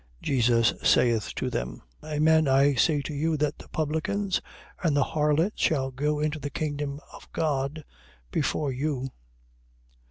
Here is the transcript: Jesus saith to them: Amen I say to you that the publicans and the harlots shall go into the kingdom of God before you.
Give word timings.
Jesus 0.19 0.73
saith 0.81 1.31
to 1.35 1.51
them: 1.51 1.83
Amen 2.03 2.47
I 2.47 2.73
say 2.73 3.03
to 3.03 3.13
you 3.13 3.37
that 3.37 3.59
the 3.59 3.67
publicans 3.69 4.41
and 4.81 4.97
the 4.97 5.03
harlots 5.03 5.61
shall 5.61 5.91
go 5.91 6.19
into 6.19 6.39
the 6.39 6.49
kingdom 6.49 6.99
of 7.13 7.31
God 7.33 7.83
before 8.31 8.71
you. 8.71 9.11